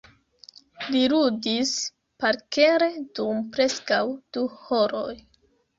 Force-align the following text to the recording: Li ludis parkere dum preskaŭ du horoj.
Li 0.95 1.01
ludis 1.13 1.75
parkere 2.25 2.91
dum 3.21 3.47
preskaŭ 3.55 4.05
du 4.17 4.49
horoj. 4.67 5.11